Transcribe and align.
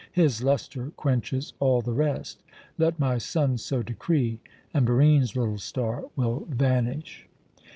His 0.11 0.41
lustre 0.41 0.89
quenches 0.97 1.53
all 1.59 1.83
the 1.83 1.93
rest. 1.93 2.41
Let 2.79 2.99
my 2.99 3.19
sun 3.19 3.59
so 3.59 3.83
decree, 3.83 4.39
and 4.73 4.83
Barine's 4.83 5.35
little 5.35 5.59
star 5.59 6.05
will 6.15 6.47
vanish." 6.49 7.27